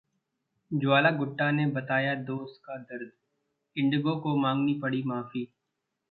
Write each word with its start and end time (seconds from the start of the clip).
ज्वाला 0.71 1.09
गुट्टा 1.09 1.49
ने 1.51 1.65
बताया 1.71 2.13
दोस्त 2.23 2.61
का 2.65 2.77
दर्द, 2.77 3.11
इंडिगो 3.75 4.15
को 4.19 4.35
मांगनी 4.37 4.73
पड़ी 4.79 5.03
माफी 5.03 5.45